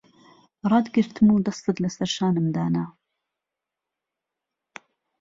[0.71, 2.85] ڕاتگرتم و دەستت لەسەر شانم دانا...